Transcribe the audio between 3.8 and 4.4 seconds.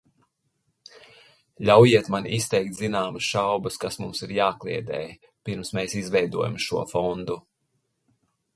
kas mums ir